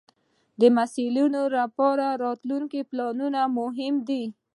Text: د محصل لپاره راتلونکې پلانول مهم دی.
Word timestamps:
د 0.59 0.61
محصل 0.75 1.15
لپاره 1.59 2.05
راتلونکې 2.23 2.81
پلانول 2.89 3.35
مهم 3.59 3.95
دی. 4.09 4.23